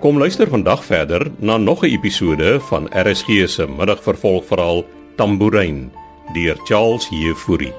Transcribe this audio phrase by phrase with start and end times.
[0.00, 4.84] Kom luister vandag verder na nog 'n episode van RSG se middagvervolgverhaal
[5.16, 5.90] Tambourine
[6.32, 7.72] deur Charles Jefouri.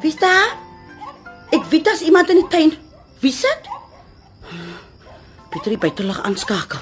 [0.00, 0.56] Wie's daar?
[1.50, 2.72] Ek weet daar's iemand in die tuin.
[3.20, 3.60] Wie sit?
[5.50, 6.78] Pieter die buitelug aanskakel.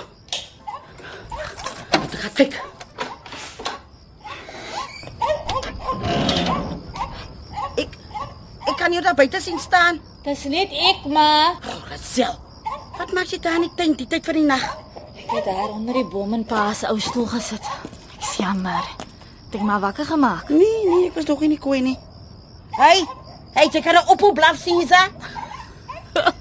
[1.90, 2.74] Wat gaan kyk?
[7.76, 7.92] Ek
[8.66, 10.00] ek kan jou daar buite sien staan.
[10.26, 11.56] Dis net ek, ma.
[11.90, 12.34] Gesel.
[12.96, 14.64] Wat maak jy daar in die tuin die tyd van die nag?
[15.16, 17.64] Ek het daar onder die boom in pa se ou stoel gesit.
[18.16, 18.84] Ek's jammer.
[19.46, 20.50] Het ek maar wakker gemaak.
[20.52, 21.96] Nee, nee, ek was nog in die kooi nie.
[22.76, 23.04] Hey,
[23.56, 25.12] hey, jy kan op op blaf Caesar.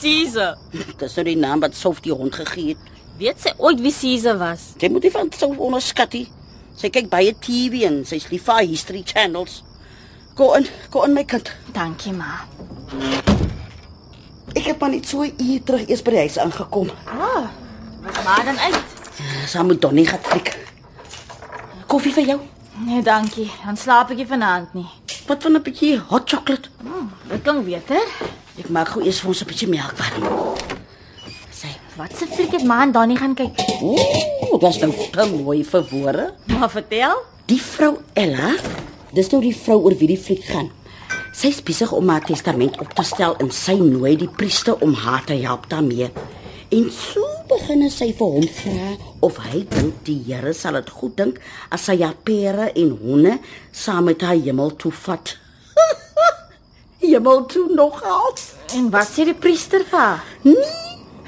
[0.00, 0.58] Caesar.
[0.98, 2.92] Dis nou die naam wat Sof die hond gegee het.
[3.20, 4.72] Weet sy ooit wie Caesar was?
[4.82, 6.26] Jy moet nie van Sof onderskat nie.
[6.78, 9.60] Sy kyk baie TV en sy's lief vir history channels.
[10.34, 11.50] Go in, go in my kind.
[11.72, 12.46] Dankie, ma.
[14.56, 16.90] Ek het maar net so uur terug eers by die huis aangekom.
[17.12, 17.48] Ah,
[18.04, 18.80] was ma dan uit?
[19.48, 20.54] Sy moet Donnie gaan trek.
[21.86, 22.38] Koffie vir jou.
[22.86, 23.50] Nee, dankie.
[23.64, 24.86] Dan slaap ek nie vanaand nie.
[25.28, 26.68] Wat van 'n bietjie hot chocolate?
[27.28, 28.02] Dit klink beter.
[28.58, 30.56] Ek maak gou eers vir ons 'n bietjie melk warm.
[31.50, 31.68] Sy.
[31.96, 33.52] Wat se fliek het ma en Donnie gaan kyk?
[33.82, 36.34] Ooh, dit is nou te mooi vir woorde.
[36.46, 37.22] Maar vertel.
[37.46, 38.54] Die vrou Ella,
[39.12, 40.70] dis nou die vrou oor wie die fliek gaan.
[41.36, 45.24] Sy's besig om haar testament op te stel en sy nooi die priester om haar
[45.28, 46.10] te help daarmee.
[46.72, 48.92] En so begin sy vir hom vra
[49.24, 51.40] of hy dink die Here sal dit goed dink
[51.72, 53.38] as sy haar pere en honde
[53.72, 55.34] saam met haar hemel toe vat.
[57.02, 58.32] hemel toe nogal.
[58.76, 60.24] En wat sê die priester vir haar?
[60.44, 60.68] Nee,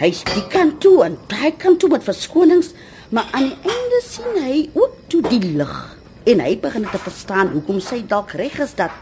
[0.01, 2.73] hy's die kant toe en hy kan toe met verskonings,
[3.13, 5.77] maar aan die einde sien hy ook toe die lig.
[6.25, 8.93] En hy begin te verstaan hoekom sy dalk reg is dat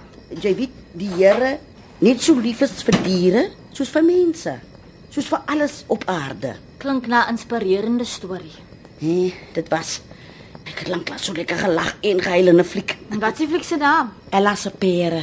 [0.42, 1.58] jy weet die Here
[2.02, 4.54] net so lief is vir diere soos vir mense,
[5.14, 6.56] soos vir alles op aarde.
[6.82, 8.58] Klink na 'n inspirerende storie.
[8.98, 10.00] Nee, dit was
[10.66, 12.98] ek het lank so lekker gelag en gehuil in 'n fliek.
[13.10, 14.12] En wat s'e fliek se naam?
[14.30, 15.22] Ella se pere.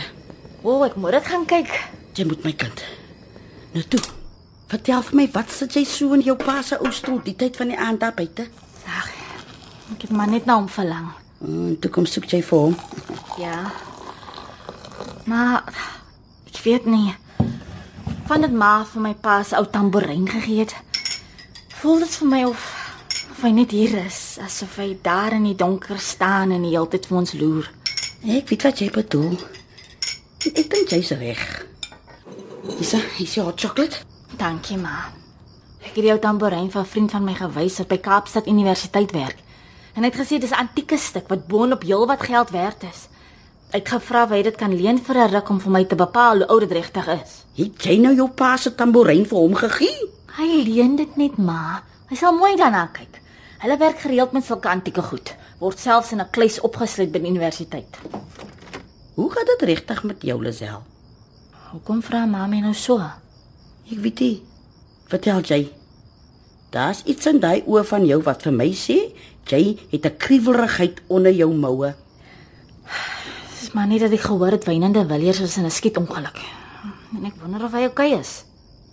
[0.61, 1.89] O, oh, ek moet dit gaan kyk.
[2.13, 2.83] Jy moet my kind.
[3.73, 3.99] Nou toe.
[4.67, 7.57] Vertel vir my wat sit jy so in jou pa se ou stoel die tyd
[7.57, 8.47] van die aand daar buite?
[8.85, 9.09] Ag,
[9.95, 11.18] ek het maar net na hom verlang.
[11.41, 12.75] En toe kom soek jy vir hom.
[13.39, 13.71] Ja.
[15.29, 15.63] Maar
[16.49, 17.15] ek weet nie.
[18.27, 20.75] Van dit maar vir my pa se ou tamboerijn gegee het.
[21.79, 22.67] Voel dit vir my of
[23.39, 26.89] of hy net hier is, asof hy daar in die donker staan en die hele
[26.91, 27.69] tyd vir ons loer.
[28.27, 29.37] Ek weet wat jy bedoel.
[30.43, 31.39] Ek dink jy's reg.
[32.83, 34.03] Isa, is jou hot chocolate?
[34.35, 35.05] Dankie ma.
[35.79, 39.11] Ek het die ou tamboerijn van 'n vriend van my gewys wat by Kaapstad Universiteit
[39.11, 39.39] werk.
[39.99, 43.09] En hy het gesê dis 'n antieke stuk wat boonop heelwat geld werd is.
[43.69, 45.95] Ek het gevra of hy dit kan leen vir 'n ruk om vir my te
[45.95, 47.43] bepaal hoe oud dit regtig is.
[47.55, 50.09] Het jy nou jou pa se tamboerijn vir hom gegee?
[50.37, 51.83] Hy leen dit net ma.
[52.09, 53.21] Hy sal mooi daarna kyk.
[53.59, 55.35] Hulle werk gereeld met sulke antieke goed.
[55.59, 57.97] Word selfs in 'n kluis opgesluit by die universiteit.
[59.15, 60.83] Hoe gaan dit regtig met jou, Lisel?
[61.71, 62.97] Hoekom vra ma my nou so?
[63.91, 64.43] Ek weet nie.
[65.07, 65.71] Vertel jy.
[66.69, 69.13] Daar's iets in daai oë van jou wat vir my sê
[69.51, 71.93] jy het 'n kriewelrigheid onder jou moue.
[73.59, 76.39] Dis maar net dat ek gehoor het Wynande Villiers was in 'n skietongeluk.
[77.17, 78.43] En ek wonder of hy oukei okay is.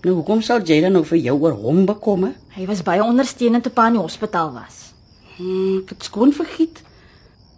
[0.03, 2.35] Nou hoekom sal jy dan nou vir jou oor hom bekomme?
[2.49, 4.93] Hy was baie ondersteunend toe pa in die hospitaal was.
[5.37, 6.83] Hmm, ek het skoon vergiet.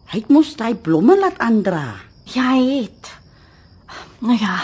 [0.07, 1.95] Hy het mos daai blomme laat aandra.
[2.25, 3.11] Ja, hy het.
[4.19, 4.61] Nou ja,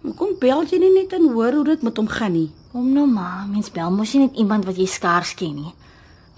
[0.00, 2.50] Hoekom bel jy nie net en hoor hoe dit met hom gaan nie?
[2.72, 5.72] hom nou maar, mens bel mos nie net iemand wat jy skaars ken nie.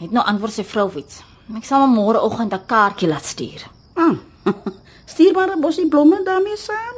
[0.01, 1.23] Net nou antwoord sy vrou iets.
[1.57, 3.63] Ek sal hom môreoggend 'n kaartjie laat stuur.
[3.97, 4.17] Ah,
[5.13, 6.97] stuur maar 'n bosie blomme daarmee saam.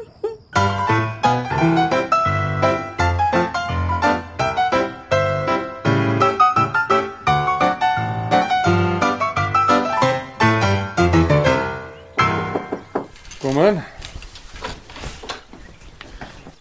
[13.40, 13.82] Kom in.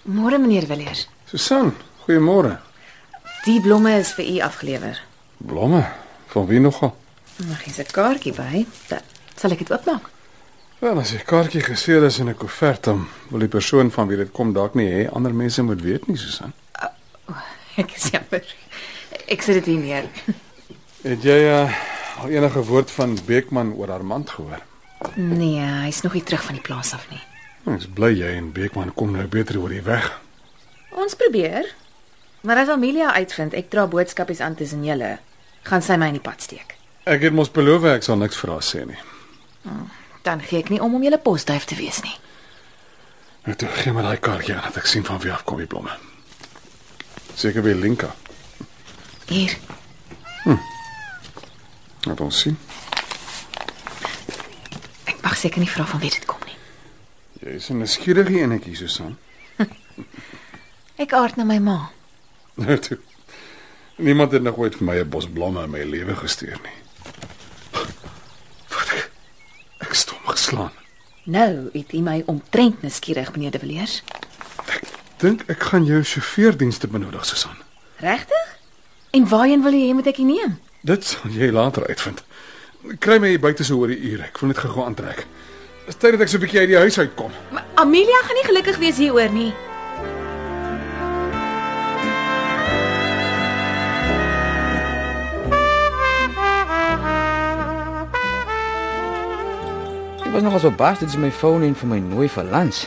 [0.04, 1.08] Môre meneer Villiers.
[1.26, 1.72] Susan,
[2.04, 2.58] goeiemôre.
[3.46, 5.00] Die blomme is vir u afgelewer.
[5.38, 6.03] Blomme.
[6.34, 6.96] Van wie nogal?
[7.48, 8.66] Mag jy 'n kaartjie by?
[8.90, 9.04] Dat
[9.36, 10.10] sal ek dit oopmaak.
[10.80, 14.18] Wel, as 'n kaartjie geseël is in 'n koevert, dan wil die persoon van wie
[14.18, 16.54] dit kom dalk nie hê ander mense moet weet nie, Susan.
[17.76, 18.56] Ek is jammer.
[19.28, 20.06] Ek sit dit hier neer.
[21.02, 21.74] Het jy uh,
[22.22, 24.62] al enige woord van Beekman oor Armand gehoor?
[25.16, 27.22] Nee, hy's nog nie terug van die plaas af nie.
[27.66, 30.22] Ek is bly jy en Beekman kom nou beter oor die weg.
[30.92, 31.76] Ons probeer.
[32.42, 35.18] Maar as Amelia uitvind ek dra boodskapies aan tussen julle,
[35.64, 36.76] gaan sy my in die pad steek.
[37.04, 39.00] Ek het mos beloof ek sal niks vir haar sê nie.
[40.24, 42.16] Dan gee ek nie om om julle posduif te wees nie.
[43.44, 45.68] Nou toe gee my daai kaartjie aan dat ek sien van wie af kom die
[45.68, 45.92] blomme.
[47.36, 48.14] Seker by Linka.
[49.28, 49.58] Hier.
[52.04, 52.58] Laat ons sien.
[55.08, 56.58] Ek mag seker nie vra van wie dit kom nie.
[57.44, 59.18] Jy is 'n nuuskierige enetjie, Susan.
[61.04, 61.92] Ek aard na my ma.
[62.56, 62.98] Nou toe.
[63.96, 66.78] Niemand het nog ooit vir my 'n bos blomme in my lewe gestuur nie.
[68.68, 69.10] Wat ek
[69.78, 70.72] ek stom geslaan.
[71.24, 74.04] Nou het u my omtrent nuuskierig, meneer De Villiers.
[75.18, 77.56] Dink ek gaan jou sjofeurdienste benodig, Susan.
[77.96, 78.58] Regtig?
[79.10, 80.60] En waarheen wil jy hê moet ek u neem?
[80.82, 82.24] Dit sal jy later uitvind.
[83.00, 84.24] Kry my hier buite so oor die ure.
[84.24, 85.26] Ek wil net gou aantrek.
[85.86, 87.32] Dis tyd dat ek so 'n bietjie uit die huis uitkom.
[87.52, 89.54] Maar Amelia gaan nie gelukkig wees hieroor nie.
[100.44, 102.84] Was nog as verbaas dit is my foon en vir my nooi vir lunch.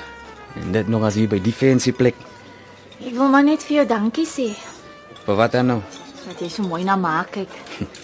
[0.60, 2.16] En dit nog as hier by die fancy plek.
[3.00, 4.50] Ek wil maar net vir jou dankie sê
[5.26, 5.80] Vir wat dan nou?
[6.26, 7.48] dat jy so mooi na ma kyk.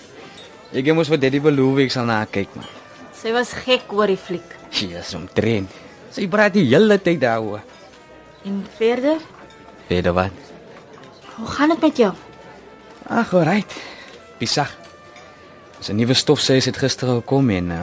[0.78, 2.68] Ek moes vir Daddy beloof ek sal na kyk man.
[3.12, 4.46] Sy was gek oor die fliek.
[4.70, 5.66] Jesus, om train.
[6.14, 7.60] Sy praat die hele tyd daaroor.
[8.46, 9.18] En verder,
[9.88, 10.30] Verder wat?
[11.36, 12.12] hoe gaan dit met jou?
[13.10, 13.74] Ag, alright.
[14.38, 14.70] Pisag.
[15.82, 17.80] 'n nuwe stofsuier het gister gekom en uh,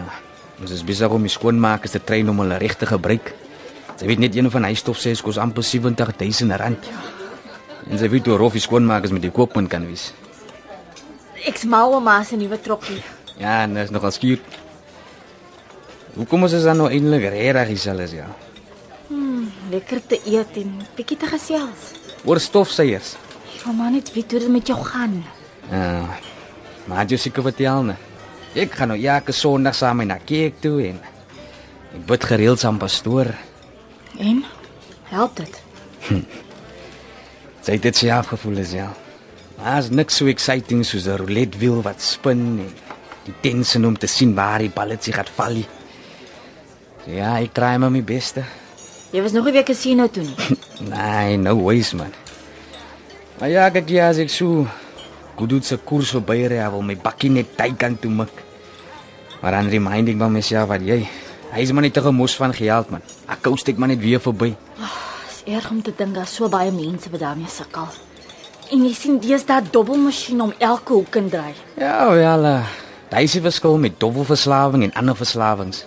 [0.61, 3.33] ons is besig om die skoonmakers te train om hulle reg te gebruik.
[3.99, 6.89] Sy weet net een van hy stofsuiers kos amper 70000 rand.
[7.89, 10.11] En sy weet hoe rof die skoonmakers met die koopman kan wees.
[11.47, 12.99] Ek's mal oor ma se nuwe trokkie.
[13.39, 14.43] Ja, en dit is nogal skuur.
[16.17, 18.27] Hoekom is ons dan nou eintlik regtig dieselfde ja?
[19.69, 21.91] Lekker te eet en bietjie te gesels.
[22.25, 23.13] Oor stofsuiers.
[23.53, 25.19] Ek wil maar net weet hoe dit met jou gaan.
[25.69, 26.17] Ja.
[26.89, 27.95] Maar jy seker vertel ne.
[28.57, 30.97] Ek gaan nou elke Sondag saam met na kerk toe en
[31.93, 33.29] ek bid gereeld saam pastoor.
[34.17, 34.43] En
[35.11, 35.59] help dit?
[37.61, 38.87] Sy het dit self gevoel as ja.
[39.59, 42.73] Maar is niks so exciting soos 'n roulette wiel wat spin en
[43.25, 45.57] die tensie om te sien waar die balletjie gaan val.
[47.05, 48.43] So, ja, ek try maar my beste.
[49.11, 50.35] Jy was nog 'n week casino toe nie.
[50.89, 52.13] Nee, no ways man.
[53.39, 54.65] Maar ja, kyk jy as ek so
[55.39, 58.43] goed doet se koers verby ry, wil my bakkie net tydkant toe mik.
[59.39, 60.99] Maar dan remind ek my myself wat jy,
[61.53, 63.05] hy is maar net te gemos van geld man.
[63.31, 64.51] Ek kous ek maar net weer verby.
[65.29, 67.87] Dis erg om te dink daar so baie mense wat daarmee sukkel.
[68.69, 71.55] En jy sien deesdae dobbelmasjien om elke hoek en draai.
[71.79, 72.67] Ja, wel, uh,
[73.09, 75.85] daar is 'n verskil met dobbelverslawing en ander verslawings.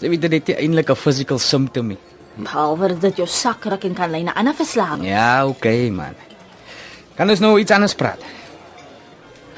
[0.00, 1.98] Jy weet dit het eintlik 'n physical symptom nie.
[2.34, 5.06] Behalwe dat dit jou sak ruk en kan lei na ander verslawing.
[5.06, 6.14] Ja, okay man.
[7.16, 8.18] Kan ons nou iets anders praat?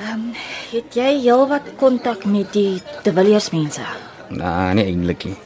[0.00, 3.85] Het jy heelwat kontak met die De Villiers mense?
[4.32, 5.37] Nee, nie eintlik nie.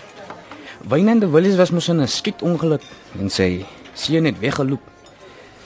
[0.89, 2.83] Wynande Willies was mos in 'n skietongeluk
[3.19, 3.65] en sy
[3.95, 4.81] seun het weggeloop.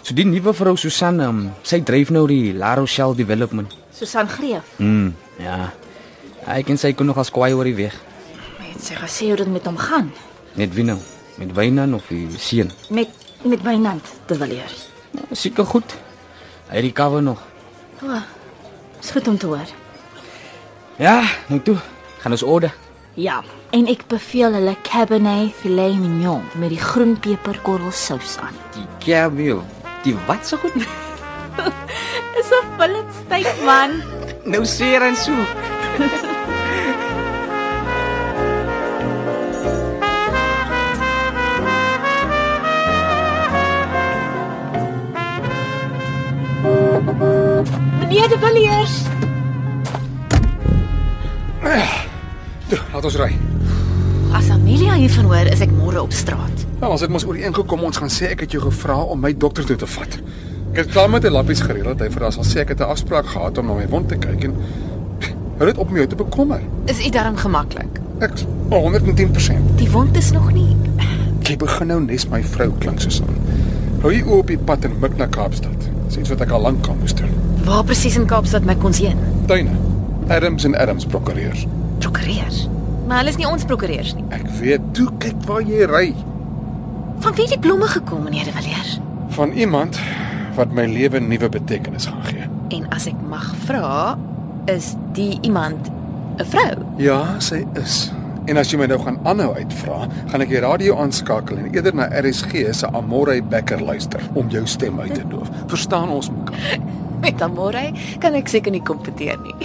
[0.03, 3.75] So die nuwe vrou Susan, um, sy dryf nou die La Rochelle Development.
[3.93, 4.63] Susan Greef.
[4.79, 5.73] Mm, ja.
[6.47, 7.95] Hy kan sy kon nog as kwaai oor die weg.
[8.59, 10.13] Het sy gesê hoe dit met hom gaan?
[10.55, 10.99] Net wie nou?
[11.37, 12.71] Met Wynand of die seun?
[12.91, 13.09] Met
[13.45, 14.89] met Wynand De Villiers.
[15.13, 15.95] Ja, Seker goed.
[16.71, 17.43] Hy recover nog.
[18.03, 18.23] Oh,
[19.01, 19.69] is goed om te hoor.
[20.99, 21.77] Ja, nou toe.
[22.19, 22.71] Gaan ons orde.
[23.15, 28.55] Ja, en ek beveel hulle Cabernet Filet Mignon met die groen peperkorrelsous aan.
[28.75, 29.63] Die caviar.
[30.05, 30.75] Die wat so goed?
[32.35, 34.03] Dis 'n bullet steak man.
[34.53, 35.35] nou seer en so.
[48.41, 49.03] Villiers.
[52.69, 53.31] Toe, laat ons ry.
[54.37, 56.65] As Amelia hiervan hoor, is ek môre op straat.
[56.83, 59.65] Nou, ons het mos ooreengekom ons gaan sê ek het jou gevra om my dokter
[59.67, 60.19] toe te vat.
[60.75, 62.85] Ek het klaar met die lappies gereël dat hy vir haar sal sê ek het
[62.85, 64.55] 'n afspraak gehad om na my wond te kyk en
[65.59, 66.61] hou dit op om jou te bekommer.
[66.87, 68.01] Is u darm gemaklik?
[68.21, 69.79] Ek is 110%.
[69.79, 70.77] Die wond is nog nie.
[71.43, 73.37] Jy begin nou nes my vrou klink soos aan.
[74.03, 75.89] Hou jy oop die pad en mik na Kaapstad.
[76.07, 77.48] Dis iets wat ek al lank kan moes doen.
[77.69, 79.19] Waar presies in Kaapstad my kons heen?
[79.47, 79.75] Tuine.
[80.33, 81.67] Adams en Adams prokureurs.
[82.01, 82.63] Prokureurs.
[83.09, 84.25] Maar hulle is nie ons prokureurs nie.
[84.33, 86.07] Ek weet, toe kyk waar jy ry.
[87.25, 88.95] Van wie het die blomme gekom, meneer De Villiers?
[89.37, 89.99] Van iemand
[90.57, 92.49] wat my lewe nuwe betekenis gaan gee.
[92.79, 94.17] En as ek mag vra,
[94.69, 95.91] is die iemand
[96.39, 96.73] 'n vrou?
[96.97, 98.13] Ja, sy is.
[98.49, 101.95] En as jy my nou gaan aanhou uitvra, gaan ek die radio aanskakel en eerder
[101.95, 105.49] na RSG se Amore Becker luister om jou stem uit te doof.
[105.67, 106.79] Verstaan ons mekaar?
[107.29, 107.91] met Amore
[108.23, 109.57] kan ek seker nie kompeteer nie.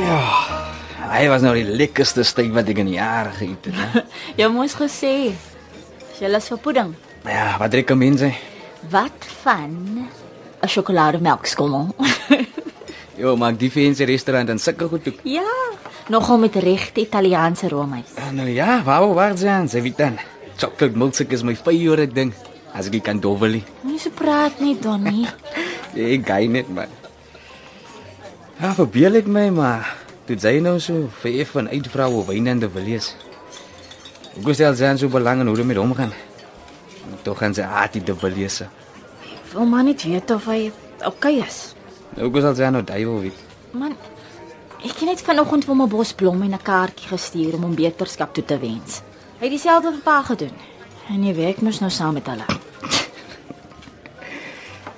[0.00, 0.20] Ja,
[1.16, 4.04] hy was nou die lekkerste steak wat ek in jare geëet het, hè.
[4.40, 5.14] Jy moes gesê,
[6.20, 6.94] jy las vir pudding.
[7.26, 8.30] Ja, wat rekomend jy?
[8.92, 10.06] Wat van
[10.60, 11.90] 'n sjokolademelkskommel?
[13.20, 15.12] Jo, maak die fancy restaurant en sulke goed toe.
[15.28, 15.44] ja,
[16.08, 18.14] nogal met regte Italiaanse roomys.
[18.16, 20.18] Ah, Nou ja, wou waar zijn ze weet dan.
[20.56, 22.32] Chocolate milkshake is my favorite ding.
[22.72, 23.62] As ek kan dovelie.
[23.82, 25.26] Moenie so praat nie, Donnie.
[26.14, 26.88] Ek gae net maar.
[28.60, 29.88] Ja, verbeel ek my maar.
[30.28, 33.08] Dit sê nou so vir van uitvra hoe wynende wil lees.
[34.38, 36.12] Hoe stel sy aan so belang en hoe dit met hom gaan?
[37.24, 38.60] Toe gaan sy haat die wil lees.
[39.52, 40.70] Wil maar net weet of hy
[41.04, 41.74] okay is.
[42.16, 43.44] Nou hoe sal sy nou duiwel weet?
[43.72, 43.94] Man,
[44.82, 48.34] ek het net vanoggend vir my bos blomme en 'n kaartjie gestuur om hom beterskap
[48.34, 49.02] toe te wens.
[49.38, 50.52] Hy het dieselfde vir pa gedoen.
[51.08, 52.44] En jy werk mos nou saam met hulle.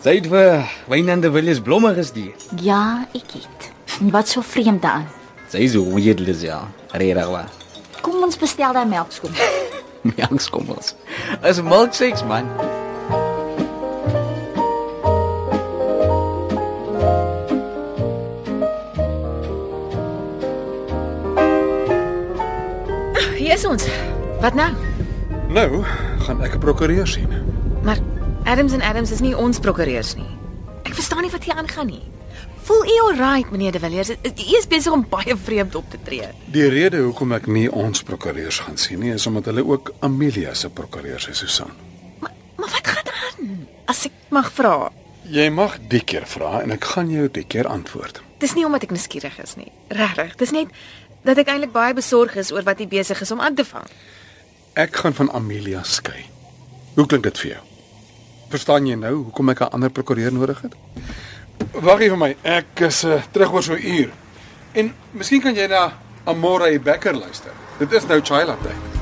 [0.03, 2.35] Sy het vir wynende wil lees blomme gestuur.
[2.61, 3.71] Ja, ek het.
[4.01, 5.07] En wat so vreemd daaraan?
[5.49, 6.69] Sy is so weird lis ja.
[6.91, 7.51] Regtig waar.
[8.01, 9.39] Kom ons bestel daai melkskommel.
[10.17, 10.95] Melkskommels.
[11.43, 12.49] As milkshakes man.
[23.63, 23.85] Is ons.
[24.43, 24.71] Wat nou?
[25.53, 25.85] Nou
[26.25, 27.29] gaan ek 'n prokureur sien.
[27.83, 27.99] Maar
[28.45, 30.31] Adams en Adams is nie ons prokureurs nie.
[30.83, 32.03] Ek verstaan nie wat hier aangaan nie.
[32.63, 34.11] Voel u alright, meneer De Villiers?
[34.11, 36.29] U is besig om baie vreemd op te tree.
[36.47, 40.55] Die rede hoekom ek nie ons prokureurs gaan sien nie, is omdat hulle ook Amelia
[40.55, 41.71] se prokureurs is, Susan.
[42.19, 43.67] Maar maar wat gaan aan?
[43.85, 44.91] As ek mag vra.
[45.23, 48.23] Jy mag die keer vra en ek gaan jou die keer antwoord.
[48.43, 49.71] Dis nie omdat ek nuuskierig is nie.
[49.89, 50.35] Regtig.
[50.37, 50.67] Dis net
[51.23, 53.87] dat ek eintlik baie besorg is oor wat hy besig is om aan te vang.
[54.75, 56.25] Ek gaan van Amelia skei.
[56.97, 57.61] Hoe klink dit vir jou?
[58.53, 60.75] Verstaan jy nou hoekom ek 'n ander prokureur nodig het?
[61.73, 62.37] Wag hier vir my.
[62.43, 64.11] Ek is uh, terug oor so 'n uur.
[64.75, 65.93] En miskien kan jy na
[66.25, 67.53] Amore Becker luister.
[67.79, 68.93] Dit is nou Chila tyd.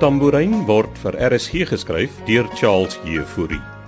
[0.00, 3.79] Tambourine word vir RSG geskryf deur Charles Jefouri.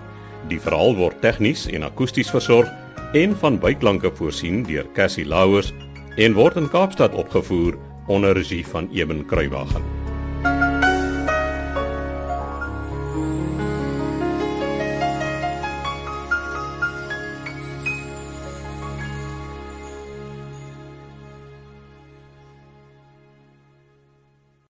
[0.52, 2.68] Die verhaal word tegnies en akoesties versorg
[3.16, 5.72] en van byklanke voorsien deur Cassie Louws
[6.20, 7.80] en word in Kaapstad opgevoer
[8.12, 10.01] onder regie van Eben Kruiwagen.